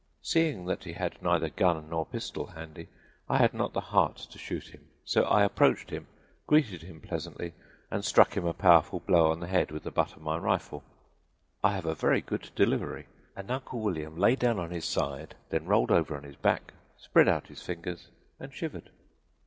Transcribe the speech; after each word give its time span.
Seeing 0.23 0.65
that 0.65 0.85
he 0.85 0.93
had 0.93 1.21
neither 1.21 1.47
gun 1.49 1.87
nor 1.91 2.07
pistol 2.07 2.47
handy 2.47 2.87
I 3.29 3.37
had 3.37 3.53
not 3.53 3.73
the 3.73 3.81
heart 3.81 4.17
to 4.31 4.39
shoot 4.39 4.73
him, 4.73 4.87
so 5.05 5.25
I 5.25 5.43
approached 5.43 5.91
him, 5.91 6.07
greeted 6.47 6.81
him 6.81 7.01
pleasantly 7.01 7.53
and 7.91 8.03
struck 8.03 8.35
him 8.35 8.43
a 8.47 8.51
powerful 8.51 8.99
blow 8.99 9.29
on 9.31 9.41
the 9.41 9.45
head 9.47 9.69
with 9.69 9.83
the 9.83 9.91
butt 9.91 10.15
of 10.15 10.23
my 10.23 10.37
rifle. 10.39 10.83
I 11.63 11.75
have 11.75 11.85
a 11.85 11.93
very 11.93 12.21
good 12.21 12.49
delivery 12.55 13.09
and 13.35 13.51
Uncle 13.51 13.79
William 13.79 14.17
lay 14.17 14.35
down 14.35 14.57
on 14.57 14.71
his 14.71 14.85
side, 14.85 15.35
then 15.49 15.65
rolled 15.65 15.91
over 15.91 16.17
on 16.17 16.23
his 16.23 16.35
back, 16.35 16.73
spread 16.97 17.27
out 17.27 17.45
his 17.45 17.61
fingers 17.61 18.07
and 18.39 18.51
shivered. 18.51 18.89